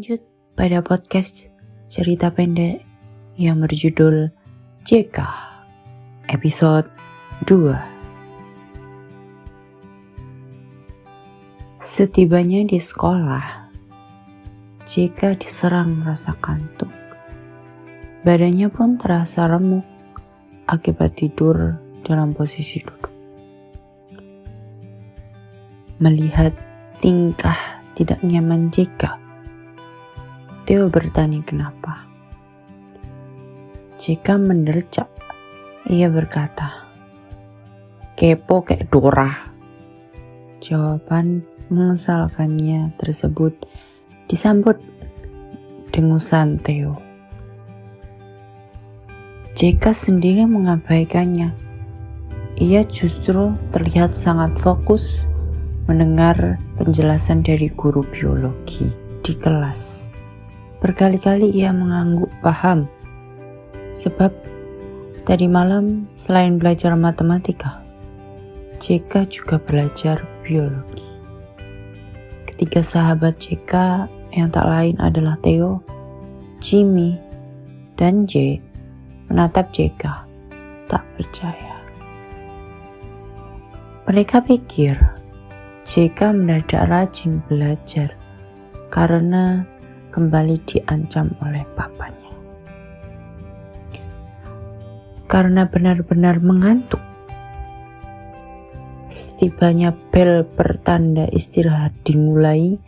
[0.00, 0.24] Lanjut
[0.56, 1.52] pada podcast
[1.92, 2.80] cerita pendek
[3.36, 4.32] yang berjudul
[4.88, 5.20] JK
[6.32, 6.88] episode
[7.44, 7.76] 2.
[11.84, 13.68] Setibanya di sekolah,
[14.88, 16.88] JK diserang rasa kantuk.
[18.24, 19.84] Badannya pun terasa remuk
[20.64, 21.76] akibat tidur
[22.08, 23.12] dalam posisi duduk.
[26.00, 26.56] Melihat
[27.04, 29.28] tingkah tidak nyaman JK,
[30.70, 32.06] Theo bertanya kenapa.
[33.98, 35.10] Jika mendercap,
[35.90, 36.86] ia berkata,
[38.14, 39.50] Kepo kayak Dora.
[40.62, 41.42] Jawaban
[41.74, 43.50] mengesalkannya tersebut
[44.30, 44.78] disambut
[45.90, 46.94] dengusan Theo.
[49.58, 51.50] Jika sendiri mengabaikannya.
[52.62, 55.26] Ia justru terlihat sangat fokus
[55.90, 58.86] mendengar penjelasan dari guru biologi
[59.26, 59.99] di kelas.
[60.80, 62.88] Berkali-kali ia mengangguk paham,
[64.00, 64.32] sebab
[65.28, 67.84] tadi malam selain belajar matematika,
[68.80, 71.04] JK juga belajar biologi.
[72.48, 73.72] Ketiga sahabat JK
[74.32, 75.84] yang tak lain adalah Theo,
[76.64, 77.20] Jimmy,
[78.00, 78.56] dan J
[79.28, 80.04] menatap JK
[80.88, 81.76] tak percaya.
[84.08, 84.96] Mereka pikir
[85.84, 88.16] JK mendadak rajin belajar
[88.88, 89.62] karena
[90.10, 92.34] kembali diancam oleh papanya.
[95.30, 96.98] Karena benar-benar mengantuk,
[99.06, 102.82] setibanya bel pertanda istirahat dimulai,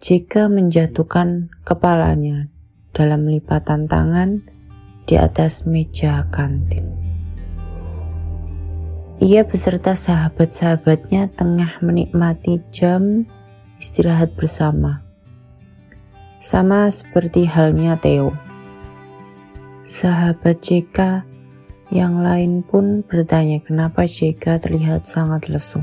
[0.00, 2.48] jika menjatuhkan kepalanya
[2.96, 4.40] dalam lipatan tangan
[5.04, 6.88] di atas meja kantin.
[9.20, 13.28] Ia beserta sahabat-sahabatnya tengah menikmati jam
[13.76, 15.03] istirahat bersama
[16.44, 18.36] sama seperti halnya Theo.
[19.88, 21.24] Sahabat JK
[21.88, 25.80] yang lain pun bertanya kenapa JK terlihat sangat lesu.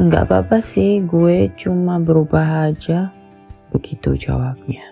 [0.00, 3.12] Enggak apa-apa sih, gue cuma berubah aja.
[3.68, 4.88] Begitu jawabnya.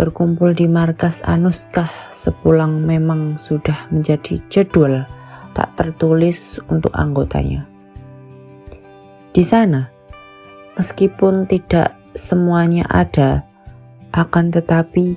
[0.00, 5.04] Berkumpul di markas Anuskah sepulang memang sudah menjadi jadwal
[5.52, 7.64] tak tertulis untuk anggotanya.
[9.32, 9.95] Di sana,
[10.76, 13.48] Meskipun tidak semuanya ada,
[14.12, 15.16] akan tetapi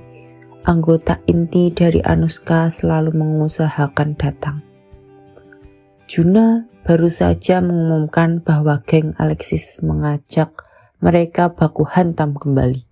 [0.63, 4.63] anggota inti dari Anuska selalu mengusahakan datang.
[6.07, 10.49] Juna baru saja mengumumkan bahwa geng Alexis mengajak
[11.03, 12.87] mereka baku hantam kembali.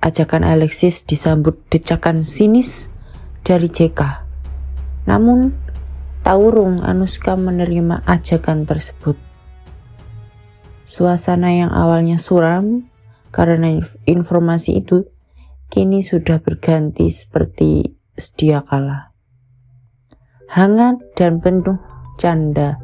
[0.00, 2.88] Ajakan Alexis disambut decakan sinis
[3.44, 4.00] dari JK.
[5.04, 5.52] Namun,
[6.24, 9.29] Taurung Anuska menerima ajakan tersebut.
[10.90, 12.90] Suasana yang awalnya suram
[13.30, 13.78] karena
[14.10, 15.06] informasi itu
[15.70, 19.14] kini sudah berganti seperti sedia kala.
[20.50, 21.78] Hangat dan penuh
[22.18, 22.74] canda.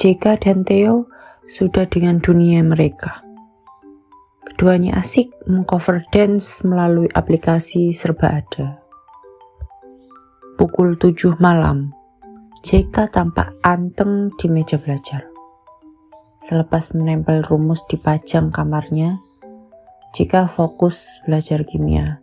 [0.00, 1.12] JK dan Theo
[1.44, 3.20] sudah dengan dunia mereka.
[4.48, 8.80] Keduanya asik mengcover dance melalui aplikasi serba ada.
[10.56, 11.92] Pukul 7 malam,
[12.64, 15.31] JK tampak anteng di meja belajar
[16.42, 19.22] selepas menempel rumus di pajang kamarnya
[20.10, 22.18] jika fokus belajar kimia.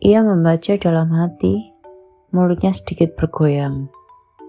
[0.00, 1.70] Ia membaca dalam hati,
[2.32, 3.92] mulutnya sedikit bergoyang,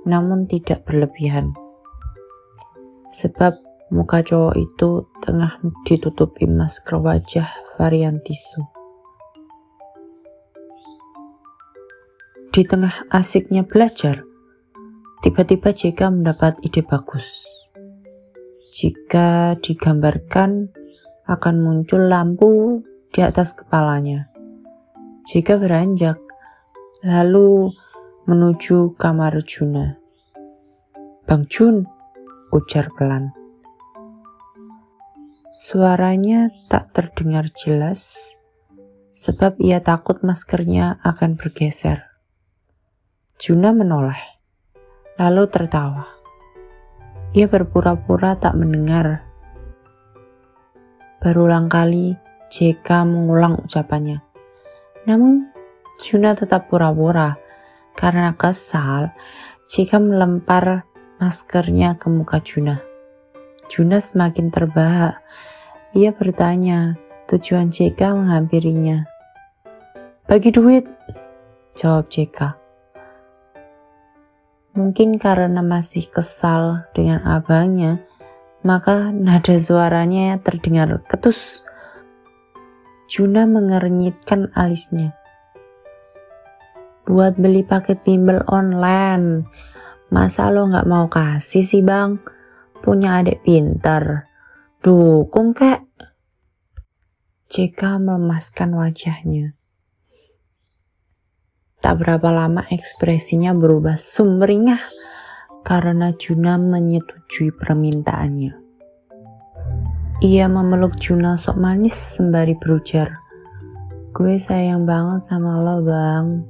[0.08, 1.52] namun tidak berlebihan.
[3.16, 3.60] Sebab
[3.92, 4.90] muka cowok itu
[5.24, 7.48] tengah ditutupi masker wajah
[7.78, 8.64] varian tisu.
[12.52, 14.24] Di tengah asiknya belajar,
[15.24, 17.55] tiba-tiba JK mendapat ide bagus
[18.76, 20.68] jika digambarkan
[21.32, 22.84] akan muncul lampu
[23.16, 24.28] di atas kepalanya.
[25.32, 26.20] Jika beranjak,
[27.00, 27.72] lalu
[28.28, 29.96] menuju kamar Juna.
[31.24, 31.88] Bang Jun,
[32.52, 33.32] ujar pelan.
[35.56, 38.36] Suaranya tak terdengar jelas
[39.16, 42.12] sebab ia takut maskernya akan bergeser.
[43.40, 44.20] Juna menoleh,
[45.16, 46.15] lalu tertawa.
[47.36, 49.20] Ia berpura-pura tak mendengar.
[51.20, 52.16] Berulang kali
[52.48, 54.24] JK mengulang ucapannya.
[55.04, 55.52] Namun
[56.00, 57.36] Juna tetap pura-pura
[57.92, 59.12] karena kesal
[59.68, 60.88] JK melempar
[61.20, 62.80] maskernya ke muka Juna.
[63.68, 65.20] Juna semakin terbahak.
[65.92, 66.96] Ia bertanya
[67.28, 69.04] tujuan JK menghampirinya.
[70.24, 70.88] Bagi duit,
[71.76, 72.65] jawab JK.
[74.76, 78.04] Mungkin karena masih kesal dengan abangnya,
[78.60, 81.64] maka nada suaranya terdengar ketus.
[83.08, 85.16] Juna mengernyitkan alisnya.
[87.08, 89.48] Buat beli paket bimbel online.
[90.12, 92.20] Masa lo nggak mau kasih sih bang?
[92.84, 94.28] Punya adik pinter.
[94.84, 95.88] Dukung kek.
[97.48, 99.56] JK melemaskan wajahnya.
[101.86, 104.82] Tak berapa lama ekspresinya berubah sumringah
[105.62, 108.58] karena Juna menyetujui permintaannya.
[110.26, 113.22] Ia memeluk Juna sok manis sembari berujar,
[114.18, 116.42] Gue sayang banget sama lo bang.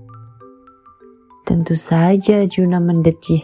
[1.44, 3.44] Tentu saja Juna mendecih.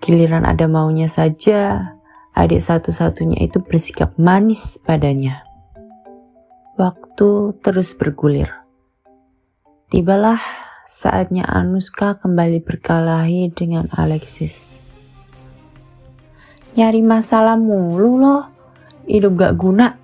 [0.00, 1.92] Giliran ada maunya saja,
[2.32, 5.44] adik satu-satunya itu bersikap manis padanya.
[6.80, 8.48] Waktu terus bergulir.
[9.92, 14.74] Tibalah saatnya Anuska kembali berkelahi dengan Alexis.
[16.74, 18.42] Nyari masalah mulu loh,
[19.06, 19.94] hidup gak guna,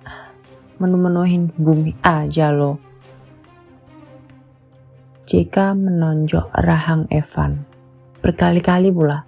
[0.79, 2.79] menu-menuhin bumi aja loh.
[5.27, 7.67] JK menonjok rahang Evan.
[8.23, 9.27] Berkali-kali pula.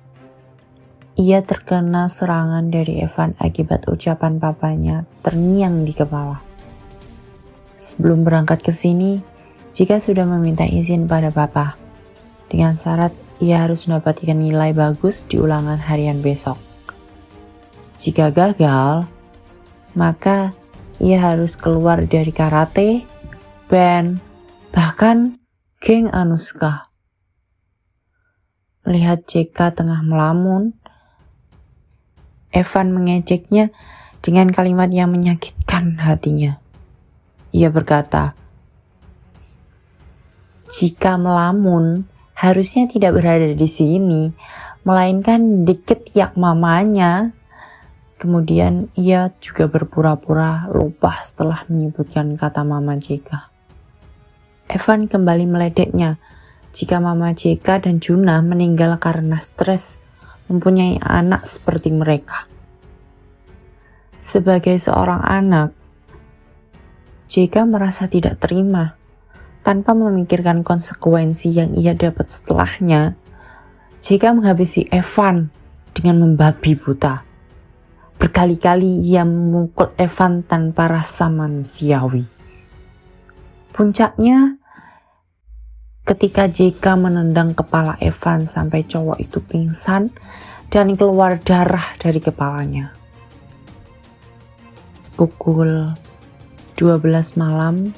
[1.19, 6.39] Ia terkena serangan dari Evan akibat ucapan papanya terngiang di kepala.
[7.83, 9.19] Sebelum berangkat ke sini,
[9.73, 11.77] jika sudah meminta izin pada Papa,
[12.49, 16.59] dengan syarat ia harus mendapatkan nilai bagus di ulangan harian besok.
[17.99, 19.07] Jika gagal,
[19.95, 20.51] maka
[20.99, 23.07] ia harus keluar dari karate,
[23.71, 24.19] band,
[24.75, 25.39] bahkan
[25.79, 26.91] geng Anuska.
[28.83, 30.75] Melihat JK tengah melamun,
[32.49, 33.69] Evan mengejeknya
[34.19, 36.57] dengan kalimat yang menyakitkan hatinya.
[37.55, 38.35] Ia berkata,
[40.69, 42.05] jika melamun
[42.37, 44.29] harusnya tidak berada di sini,
[44.85, 47.33] melainkan deket yak mamanya.
[48.21, 53.49] Kemudian ia juga berpura-pura lupa setelah menyebutkan kata mama Jika.
[54.69, 56.21] Evan kembali meledeknya
[56.69, 59.97] jika mama Jika dan Juna meninggal karena stres
[60.51, 62.45] mempunyai anak seperti mereka.
[64.21, 65.73] Sebagai seorang anak,
[67.31, 68.98] Jika merasa tidak terima
[69.69, 73.13] tanpa memikirkan konsekuensi yang ia dapat setelahnya,
[74.01, 75.53] jika menghabisi Evan
[75.93, 77.21] dengan membabi buta.
[78.17, 82.25] Berkali-kali ia memukul Evan tanpa rasa manusiawi.
[83.69, 84.57] Puncaknya,
[86.01, 90.09] ketika JK menendang kepala Evan sampai cowok itu pingsan
[90.73, 92.89] dan keluar darah dari kepalanya.
[95.13, 95.93] Pukul
[96.73, 97.93] 12 malam,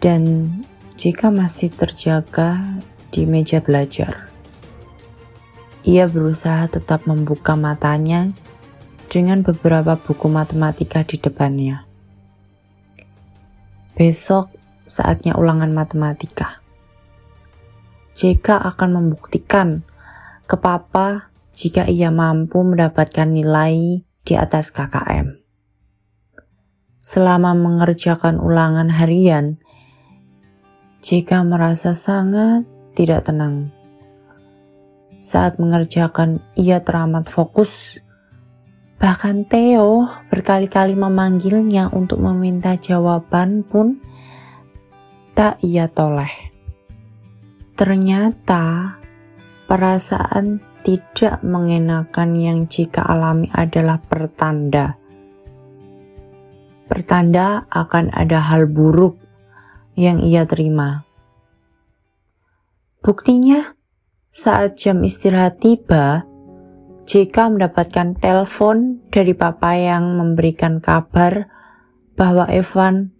[0.00, 0.48] dan
[0.96, 2.80] jika masih terjaga
[3.12, 4.28] di meja belajar.
[5.86, 8.34] Ia berusaha tetap membuka matanya
[9.06, 11.86] dengan beberapa buku matematika di depannya.
[13.94, 14.50] Besok
[14.84, 16.60] saatnya ulangan matematika.
[18.16, 19.84] JK akan membuktikan
[20.48, 25.38] ke papa jika ia mampu mendapatkan nilai di atas KKM.
[26.98, 29.62] Selama mengerjakan ulangan harian,
[31.06, 32.66] jika merasa sangat
[32.98, 33.70] tidak tenang.
[35.22, 38.02] Saat mengerjakan, ia teramat fokus.
[38.98, 44.02] Bahkan Theo berkali-kali memanggilnya untuk meminta jawaban pun
[45.38, 46.50] tak ia toleh.
[47.78, 48.98] Ternyata
[49.70, 54.98] perasaan tidak mengenakan yang jika alami adalah pertanda.
[56.90, 59.25] Pertanda akan ada hal buruk
[59.96, 61.08] yang ia terima.
[63.00, 63.72] Buktinya,
[64.28, 66.28] saat jam istirahat tiba,
[67.06, 71.48] JK mendapatkan telepon dari papa yang memberikan kabar
[72.18, 73.14] bahwa Evan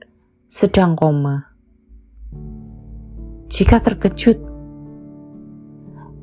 [0.50, 1.54] sedang koma.
[3.46, 4.42] Jika terkejut,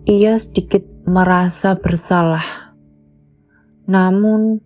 [0.03, 2.75] ia sedikit merasa bersalah,
[3.87, 4.59] namun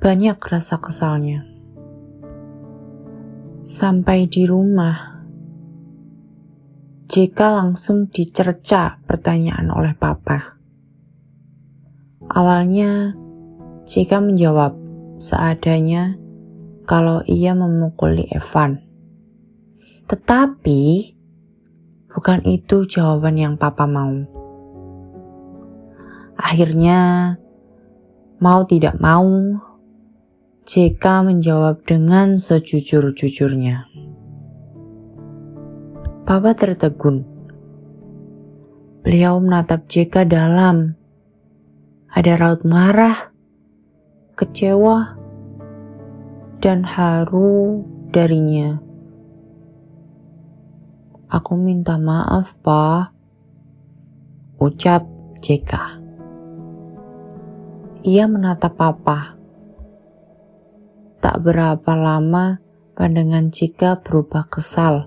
[0.00, 1.49] banyak rasa kesalnya.
[3.68, 5.20] Sampai di rumah,
[7.10, 10.56] JK langsung dicerca pertanyaan oleh papa.
[12.30, 13.12] Awalnya,
[13.84, 14.72] JK menjawab
[15.20, 16.16] seadanya
[16.88, 18.80] kalau ia memukuli Evan.
[20.08, 21.12] Tetapi,
[22.08, 24.14] bukan itu jawaban yang papa mau.
[26.40, 27.34] Akhirnya,
[28.40, 29.28] mau tidak mau,
[30.70, 33.90] JK menjawab dengan sejujur-jujurnya.
[36.22, 37.26] Papa tertegun.
[39.02, 40.94] Beliau menatap JK dalam.
[42.14, 43.34] Ada raut marah,
[44.38, 45.18] kecewa,
[46.62, 47.82] dan haru
[48.14, 48.78] darinya.
[51.34, 53.10] Aku minta maaf, Pak.
[54.62, 55.02] Ucap
[55.42, 55.98] JK.
[58.06, 59.39] Ia menatap papa.
[61.20, 62.64] Tak berapa lama,
[62.96, 65.04] pandangan Cika berubah kesal.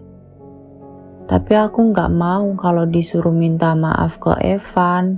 [1.26, 5.18] Tapi aku nggak mau kalau disuruh minta maaf ke Evan.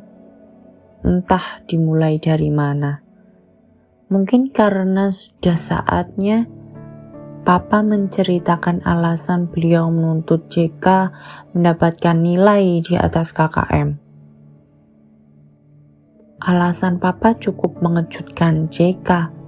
[1.03, 3.03] Entah dimulai dari mana.
[4.07, 6.47] Mungkin karena sudah saatnya
[7.45, 11.13] Papa menceritakan alasan beliau menuntut JK
[11.53, 14.01] mendapatkan nilai di atas KKM.
[16.41, 19.44] Alasan Papa cukup mengejutkan JK.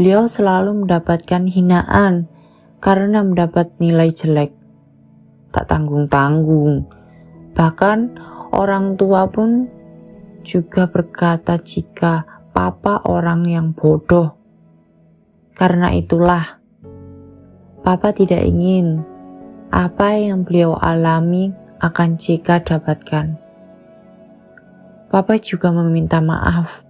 [0.00, 2.24] Beliau selalu mendapatkan hinaan
[2.80, 4.48] karena mendapat nilai jelek.
[5.52, 6.88] Tak tanggung-tanggung.
[7.52, 7.98] Bahkan
[8.56, 9.68] orang tua pun
[10.40, 14.40] juga berkata jika Papa orang yang bodoh.
[15.52, 16.56] Karena itulah
[17.84, 19.04] Papa tidak ingin
[19.68, 23.36] apa yang beliau alami akan Cika dapatkan.
[25.12, 26.88] Papa juga meminta maaf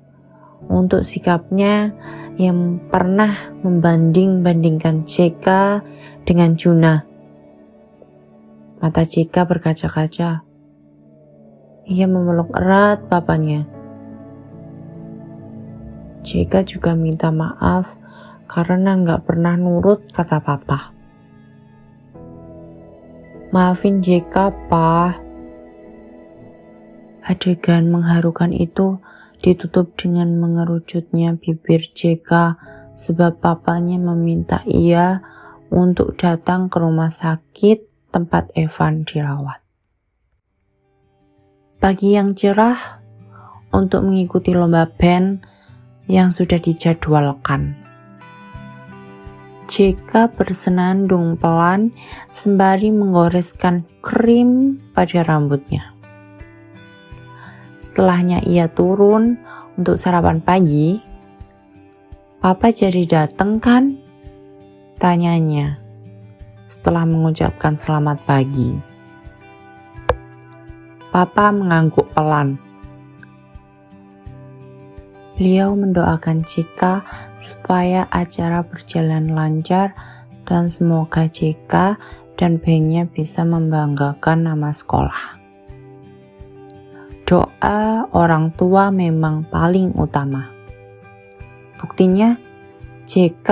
[0.68, 1.94] untuk sikapnya
[2.36, 5.80] yang pernah membanding-bandingkan Cika
[6.24, 7.04] dengan Juna.
[8.80, 10.40] Mata Cika berkaca-kaca.
[11.90, 13.68] Ia memeluk erat papanya.
[16.20, 17.88] Cika juga minta maaf
[18.48, 20.92] karena nggak pernah nurut kata papa.
[23.50, 24.34] Maafin JK,
[24.70, 25.18] pa.
[27.26, 29.02] Adegan mengharukan itu
[29.40, 32.60] ditutup dengan mengerucutnya bibir JK
[32.96, 35.24] sebab papanya meminta ia
[35.72, 39.64] untuk datang ke rumah sakit tempat Evan dirawat.
[41.80, 43.00] Pagi yang cerah
[43.72, 45.40] untuk mengikuti lomba band
[46.10, 47.72] yang sudah dijadwalkan.
[49.70, 51.94] JK bersenandung pelan
[52.34, 55.94] sembari menggoreskan krim pada rambutnya.
[57.90, 59.34] Setelahnya ia turun
[59.74, 61.02] untuk sarapan pagi.
[62.38, 63.98] Papa jadi datang kan?
[65.02, 65.74] Tanyanya
[66.70, 68.78] setelah mengucapkan selamat pagi.
[71.10, 72.62] Papa mengangguk pelan.
[75.34, 77.02] Beliau mendoakan Cika
[77.42, 79.98] supaya acara berjalan lancar
[80.46, 81.98] dan semoga Cika
[82.38, 85.39] dan bandnya bisa membanggakan nama sekolah.
[87.30, 90.50] Doa orang tua memang paling utama.
[91.78, 92.34] Buktinya,
[93.06, 93.46] JK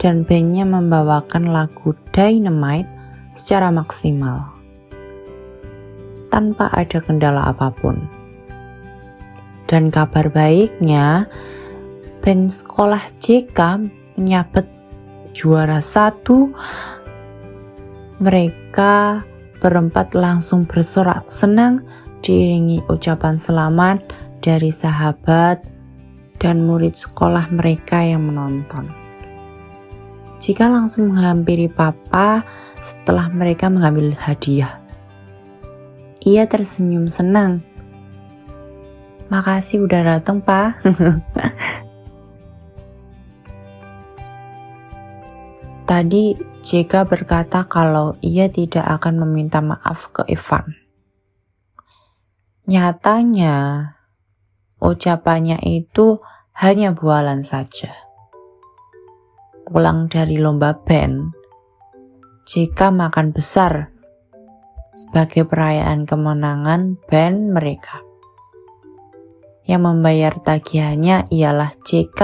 [0.00, 2.88] dan bandnya membawakan lagu Dynamite
[3.36, 4.56] secara maksimal
[6.32, 8.00] tanpa ada kendala apa pun.
[9.68, 11.28] Dan kabar baiknya,
[12.24, 13.60] band sekolah JK
[14.16, 14.64] menyabet
[15.36, 16.48] juara satu.
[18.24, 19.20] Mereka
[19.60, 21.84] berempat langsung bersorak senang
[22.26, 24.02] diiringi ucapan selamat
[24.42, 25.62] dari sahabat
[26.42, 28.90] dan murid sekolah mereka yang menonton.
[30.42, 32.42] Jika langsung menghampiri papa
[32.82, 34.82] setelah mereka mengambil hadiah.
[36.26, 37.62] Ia tersenyum senang
[39.26, 40.78] Makasih udah dateng, Pak.
[45.90, 50.85] Tadi JK berkata kalau ia tidak akan meminta maaf ke Ivan.
[52.66, 53.94] Nyatanya,
[54.82, 56.18] ucapannya itu
[56.50, 57.94] hanya bualan saja.
[59.70, 61.30] Pulang dari lomba band,
[62.50, 63.94] JK makan besar
[64.98, 68.02] sebagai perayaan kemenangan band mereka.
[69.62, 72.20] Yang membayar tagihannya ialah JK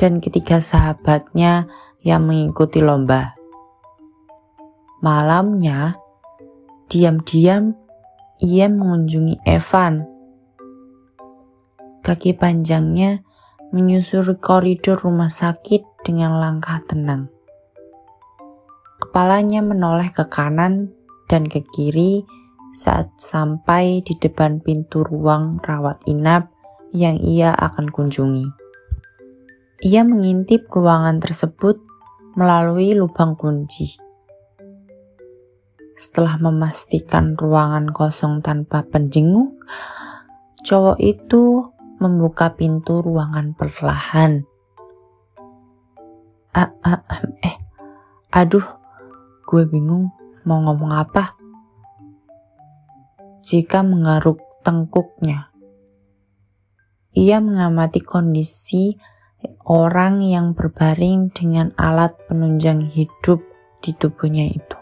[0.00, 1.68] dan ketiga sahabatnya
[2.00, 3.36] yang mengikuti lomba.
[5.04, 6.00] Malamnya,
[6.88, 7.81] diam-diam
[8.42, 10.02] ia mengunjungi Evan.
[12.02, 13.22] Kaki panjangnya
[13.70, 17.30] menyusuri koridor rumah sakit dengan langkah tenang.
[18.98, 20.90] Kepalanya menoleh ke kanan
[21.30, 22.26] dan ke kiri
[22.74, 26.50] saat sampai di depan pintu ruang rawat inap
[26.90, 28.50] yang ia akan kunjungi.
[29.86, 31.78] Ia mengintip ruangan tersebut
[32.34, 34.01] melalui lubang kunci.
[36.02, 39.54] Setelah memastikan ruangan kosong tanpa penjenguk,
[40.66, 41.70] cowok itu
[42.02, 44.42] membuka pintu ruangan perlahan.
[46.50, 47.06] Ah, ah,
[47.46, 47.54] eh,
[48.34, 48.66] aduh,
[49.46, 50.10] gue bingung
[50.42, 51.38] mau ngomong apa.
[53.42, 55.50] jika menggaruk tengkuknya.
[57.14, 58.94] Ia mengamati kondisi
[59.66, 63.42] orang yang berbaring dengan alat penunjang hidup
[63.82, 64.81] di tubuhnya itu.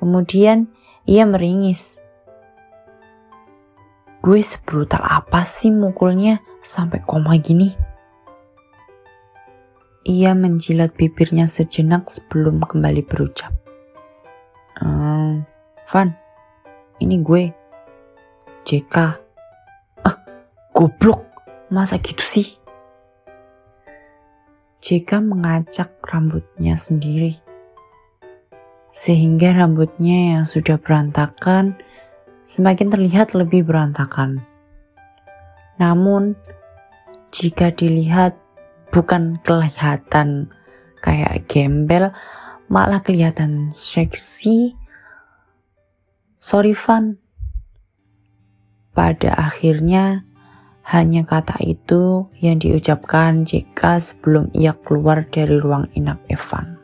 [0.00, 0.72] Kemudian
[1.04, 2.00] ia meringis.
[4.24, 7.76] Gue sebrutal apa sih mukulnya sampai koma gini?
[10.08, 13.52] Ia menjilat bibirnya sejenak sebelum kembali berucap.
[14.80, 15.44] Ehm,
[15.92, 16.16] Van,
[17.04, 17.52] ini gue.
[18.64, 18.96] JK.
[20.04, 20.16] Ah,
[20.72, 21.28] goblok.
[21.68, 22.56] Masa gitu sih?
[24.80, 27.49] JK mengacak rambutnya sendiri.
[28.90, 31.78] Sehingga rambutnya yang sudah berantakan
[32.50, 34.42] semakin terlihat lebih berantakan.
[35.78, 36.34] Namun,
[37.30, 38.34] jika dilihat
[38.90, 40.50] bukan kelihatan
[40.98, 42.10] kayak gembel,
[42.66, 44.74] malah kelihatan seksi.
[46.42, 47.22] Sorry Van.
[48.90, 50.26] Pada akhirnya,
[50.90, 56.79] hanya kata itu yang diucapkan jika sebelum ia keluar dari ruang inap Evan.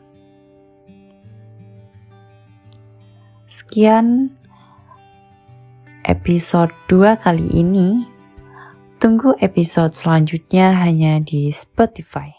[3.67, 4.31] Sekian
[6.07, 8.07] episode 2 kali ini.
[9.03, 12.36] Tunggu episode selanjutnya hanya di Spotify.